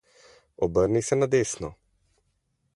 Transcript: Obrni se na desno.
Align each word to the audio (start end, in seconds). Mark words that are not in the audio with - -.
Obrni 0.67 1.03
se 1.09 1.15
na 1.19 1.27
desno. 1.37 1.69